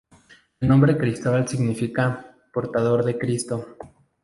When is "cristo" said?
3.19-3.77